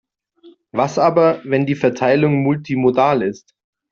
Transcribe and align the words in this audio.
Was 0.71 0.97
aber, 0.97 1.41
wenn 1.43 1.67
die 1.67 1.75
Verteilung 1.75 2.41
multimodal 2.41 3.21
ist? 3.21 3.53